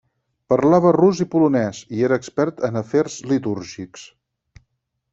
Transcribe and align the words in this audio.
Parlava 0.53 0.93
rus 0.95 1.21
i 1.25 1.27
polonès, 1.35 1.83
i 1.97 2.03
era 2.09 2.19
expert 2.23 2.65
en 2.71 2.83
afers 2.83 3.21
litúrgics. 3.35 4.11